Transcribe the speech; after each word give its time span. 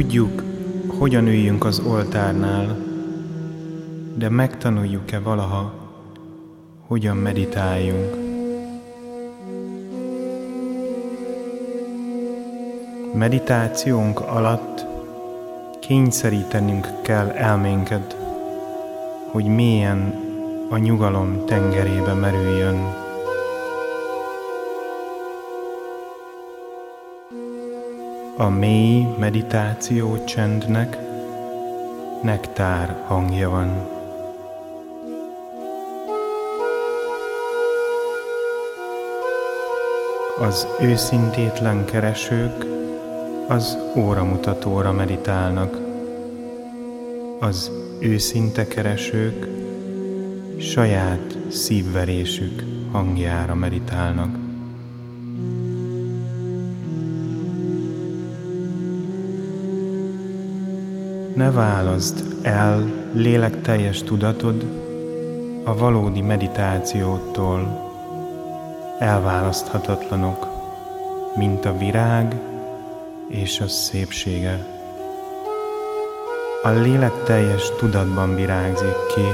tudjuk, 0.00 0.42
hogyan 0.98 1.26
üljünk 1.26 1.64
az 1.64 1.78
oltárnál, 1.78 2.76
de 4.14 4.28
megtanuljuk-e 4.28 5.18
valaha, 5.18 5.72
hogyan 6.86 7.16
meditáljunk. 7.16 8.16
Meditációnk 13.14 14.20
alatt 14.20 14.86
kényszerítenünk 15.80 17.02
kell 17.02 17.28
elménket, 17.28 18.16
hogy 19.30 19.44
mélyen 19.44 20.14
a 20.70 20.76
nyugalom 20.76 21.46
tengerébe 21.46 22.12
merüljön. 22.12 23.09
A 28.40 28.48
mély 28.48 29.06
meditáció 29.18 30.24
csendnek 30.24 30.98
nektár 32.22 33.04
hangja 33.06 33.50
van. 33.50 33.88
Az 40.38 40.66
őszintétlen 40.80 41.84
keresők 41.84 42.64
az 43.48 43.78
óramutatóra 43.96 44.92
meditálnak. 44.92 45.78
Az 47.40 47.70
őszinte 47.98 48.66
keresők 48.66 49.46
saját 50.58 51.38
szívverésük 51.48 52.64
hangjára 52.92 53.54
meditálnak. 53.54 54.49
Ne 61.34 61.50
válaszd 61.50 62.24
el 62.42 62.90
lélekteljes 63.12 64.02
tudatod 64.02 64.64
a 65.64 65.76
valódi 65.76 66.20
meditációtól. 66.20 67.90
Elválaszthatatlanok, 68.98 70.46
mint 71.36 71.64
a 71.64 71.76
virág 71.76 72.40
és 73.28 73.60
a 73.60 73.68
szépsége. 73.68 74.66
A 76.62 76.68
lélekteljes 76.68 77.70
tudatban 77.78 78.34
virágzik 78.34 79.06
ki 79.14 79.26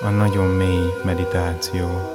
a 0.00 0.08
nagyon 0.08 0.46
mély 0.46 0.92
meditáció. 1.04 2.13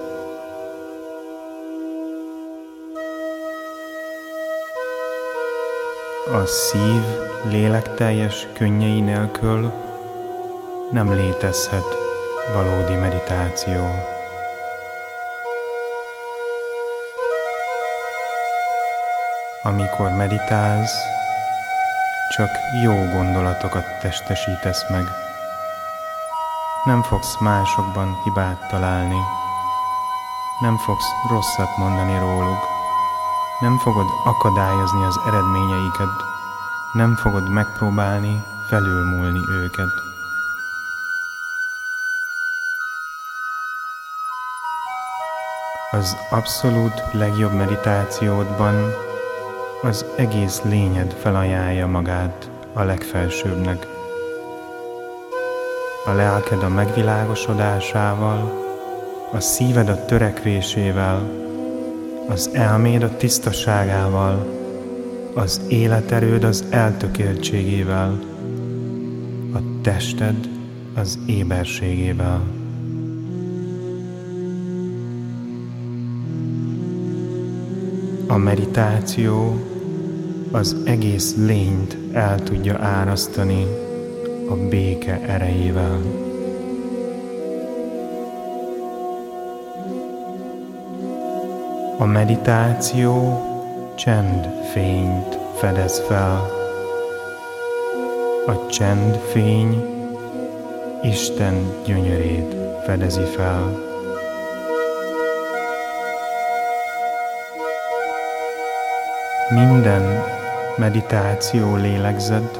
A 6.34 6.46
szív 6.46 7.04
lélekteljes 7.44 8.48
könnyei 8.54 9.02
nélkül 9.02 9.72
nem 10.92 11.14
létezhet 11.14 11.86
valódi 12.54 12.94
meditáció. 12.94 13.86
Amikor 19.64 20.10
meditálsz, 20.10 20.96
csak 22.36 22.50
jó 22.84 22.94
gondolatokat 22.94 23.86
testesítesz 24.02 24.90
meg. 24.90 25.04
Nem 26.84 27.02
fogsz 27.02 27.40
másokban 27.40 28.18
hibát 28.24 28.68
találni. 28.70 29.22
Nem 30.62 30.78
fogsz 30.78 31.10
rosszat 31.30 31.78
mondani 31.78 32.20
róluk. 32.20 32.69
Nem 33.60 33.78
fogod 33.78 34.08
akadályozni 34.24 35.04
az 35.04 35.20
eredményeiket. 35.28 36.26
Nem 36.94 37.16
fogod 37.16 37.50
megpróbálni 37.50 38.44
felülmúlni 38.68 39.40
őket. 39.50 40.02
Az 45.92 46.18
abszolút 46.30 47.04
legjobb 47.12 47.54
meditációdban 47.54 48.94
az 49.82 50.06
egész 50.16 50.62
lényed 50.62 51.14
felajánlja 51.14 51.88
magát 51.88 52.50
a 52.74 52.84
legfelsőbbnek. 52.84 53.88
A 56.06 56.12
lelked 56.12 56.64
a 56.64 56.70
megvilágosodásával, 56.70 58.68
a 59.32 59.40
szíved 59.40 59.90
a 59.90 60.06
törekvésével, 60.06 61.49
az 62.30 62.50
elméd 62.54 63.04
a 63.04 63.18
tisztaságával, 63.18 64.58
az 65.34 65.62
életerőd 65.68 66.44
az 66.44 66.66
eltökéltségével, 66.70 68.20
a 69.54 69.58
tested 69.82 70.50
az 70.96 71.20
éberségével. 71.26 72.42
A 78.28 78.38
meditáció 78.38 79.60
az 80.52 80.76
egész 80.84 81.36
lényt 81.36 81.98
el 82.12 82.44
tudja 82.44 82.78
árasztani 82.78 83.66
a 84.50 84.54
béke 84.70 85.22
erejével. 85.28 86.29
A 92.02 92.06
meditáció 92.06 93.42
csend 93.96 94.48
fényt 94.72 95.38
fedez 95.56 96.00
fel. 96.00 96.50
A 98.48 98.68
csend 98.70 99.16
fény 99.16 99.84
Isten 101.04 101.74
gyönyörét 101.86 102.56
fedezi 102.86 103.24
fel. 103.24 103.78
Minden 109.54 110.24
meditáció 110.78 111.76
lélegzet 111.76 112.60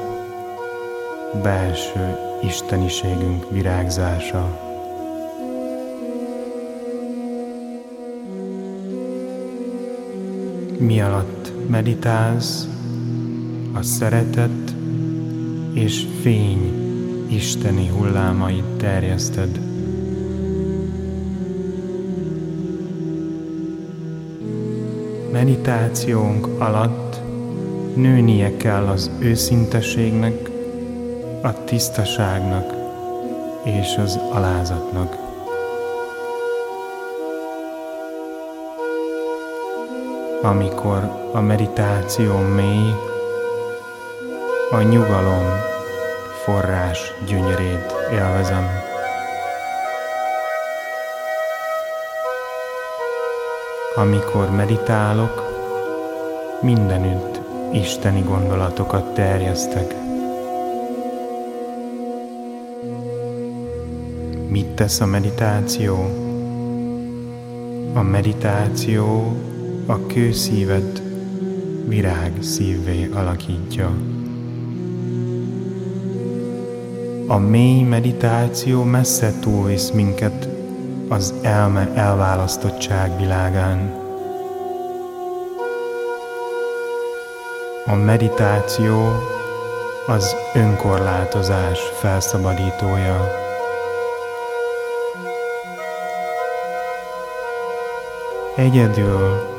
belső 1.42 2.16
isteniségünk 2.42 3.50
virágzása. 3.50 4.69
Mi 10.80 11.00
alatt 11.00 11.52
meditálsz, 11.68 12.68
a 13.72 13.82
szeretet 13.82 14.74
és 15.72 16.06
fény 16.20 16.72
isteni 17.28 17.88
hullámait 17.88 18.64
terjeszted. 18.64 19.60
Meditációnk 25.32 26.46
alatt 26.58 27.20
nőnie 27.94 28.56
kell 28.56 28.86
az 28.86 29.10
őszinteségnek, 29.18 30.50
a 31.42 31.64
tisztaságnak 31.64 32.74
és 33.64 33.96
az 33.96 34.18
alázatnak. 34.32 35.29
Amikor 40.42 41.28
a 41.32 41.40
meditáció 41.40 42.38
mély, 42.38 42.94
a 44.70 44.80
nyugalom 44.82 45.44
forrás 46.44 47.14
gyönyörét 47.26 47.94
élvezem. 48.12 48.66
Amikor 53.96 54.50
meditálok, 54.50 55.42
mindenütt 56.60 57.40
isteni 57.72 58.22
gondolatokat 58.22 59.14
terjesztek. 59.14 59.94
Mit 64.48 64.66
tesz 64.66 65.00
a 65.00 65.06
meditáció? 65.06 65.94
A 67.94 68.02
meditáció 68.02 69.32
a 69.86 70.06
kőszívet 70.06 71.02
virág 71.86 72.32
szívvé 72.40 73.10
alakítja. 73.12 73.92
A 77.26 77.38
mély 77.38 77.82
meditáció 77.82 78.82
messze 78.82 79.32
túlvisz 79.40 79.90
minket 79.90 80.48
az 81.08 81.34
elme 81.42 81.92
elválasztottság 81.94 83.18
világán. 83.18 83.98
A 87.86 87.94
meditáció 87.94 89.12
az 90.06 90.36
önkorlátozás 90.54 91.78
felszabadítója. 92.00 93.30
Egyedül 98.56 99.49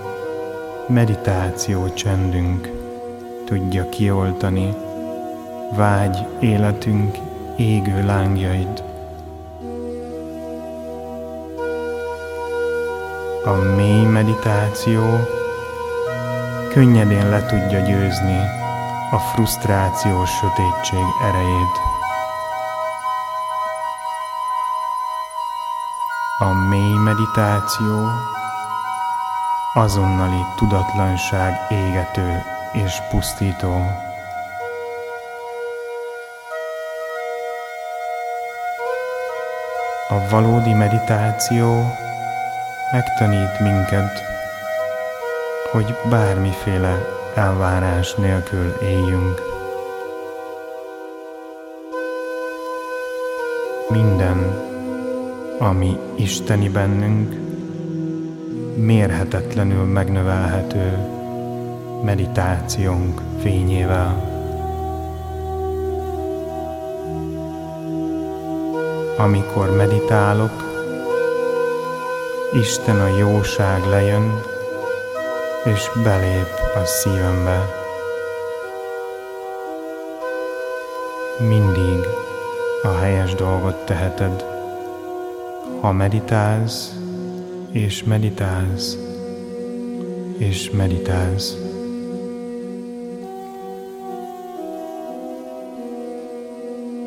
meditáció 0.92 1.94
csendünk 1.94 2.70
tudja 3.46 3.90
kioltani 3.90 4.76
vágy 5.76 6.28
életünk 6.40 7.18
égő 7.58 8.06
lángjaid. 8.06 8.84
A 13.46 13.52
mély 13.76 14.06
meditáció 14.06 15.02
könnyedén 16.74 17.30
le 17.30 17.46
tudja 17.46 17.80
győzni 17.80 18.40
a 19.12 19.18
frusztrációs 19.18 20.30
sötétség 20.30 21.06
erejét. 21.22 21.76
A 26.40 26.68
mély 26.70 26.98
meditáció 27.04 28.10
azonnali 29.74 30.42
tudatlanság 30.56 31.54
égető 31.70 32.44
és 32.72 33.02
pusztító. 33.10 33.86
A 40.10 40.30
valódi 40.30 40.74
meditáció 40.74 41.96
megtanít 42.92 43.60
minket, 43.60 44.22
hogy 45.72 45.96
bármiféle 46.10 47.06
elvárás 47.36 48.14
nélkül 48.14 48.78
éljünk. 48.82 49.42
Minden, 53.90 54.70
ami 55.60 55.98
isteni 56.16 56.70
bennünk, 56.70 57.41
mérhetetlenül 58.82 59.84
megnövelhető 59.84 60.98
meditációnk 62.04 63.22
fényével. 63.42 64.30
Amikor 69.18 69.76
meditálok, 69.76 70.70
Isten 72.54 73.00
a 73.00 73.18
jóság 73.18 73.86
lejön, 73.90 74.42
és 75.64 75.92
belép 76.04 76.50
a 76.76 76.86
szívembe. 76.86 77.66
Mindig 81.38 82.06
a 82.84 82.98
helyes 83.02 83.36
dolgot 83.36 83.86
teheted, 83.86 84.46
ha 85.82 85.92
meditálsz, 85.92 87.01
és 87.72 88.04
meditálsz, 88.04 88.98
és 90.38 90.72
meditálsz. 90.72 91.58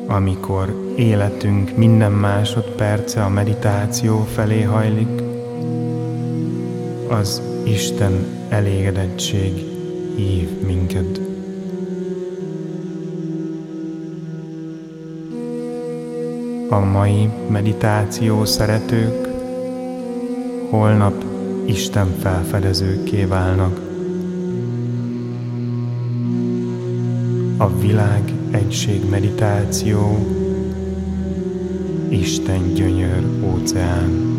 Amikor 0.07 0.93
életünk 0.95 1.77
minden 1.77 2.11
másodperce 2.11 3.23
a 3.23 3.29
meditáció 3.29 4.23
felé 4.23 4.61
hajlik, 4.61 5.21
az 7.09 7.41
Isten 7.63 8.25
elégedettség 8.49 9.53
hív 10.15 10.61
minket. 10.65 11.19
A 16.69 16.79
mai 16.79 17.29
meditáció 17.49 18.45
szeretők 18.45 19.34
holnap 20.75 21.23
Isten 21.65 22.07
felfedezőké 22.19 23.23
válnak. 23.23 23.79
A 27.57 27.79
világ 27.79 28.33
egység 28.51 29.09
meditáció 29.09 30.27
Isten 32.09 32.73
gyönyör 32.73 33.23
óceán. 33.43 34.34